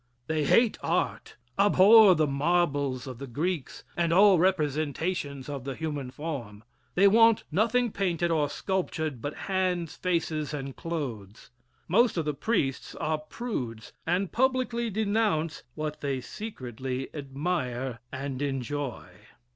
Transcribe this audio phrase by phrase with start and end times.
[0.25, 6.09] They hate art abhor the marbles of the Greeks, and all representations of the human
[6.09, 6.63] form.
[6.95, 11.51] They want nothing painted or sculptured but hands, faces and clothes.
[11.87, 19.03] Most of the priests are prudes, and publicly denounce what they secretly admire and enjoy.